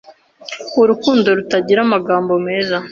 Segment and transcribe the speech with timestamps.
[0.81, 2.75] Urukundo rutagira amagambo meza